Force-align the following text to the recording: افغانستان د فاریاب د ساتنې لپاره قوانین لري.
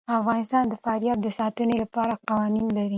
افغانستان 0.19 0.63
د 0.67 0.73
فاریاب 0.83 1.17
د 1.23 1.27
ساتنې 1.39 1.75
لپاره 1.83 2.13
قوانین 2.29 2.67
لري. 2.77 2.89